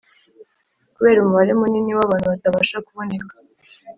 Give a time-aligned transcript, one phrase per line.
[0.95, 3.33] kubera umubare munini w’abantu batabasha kuboneka,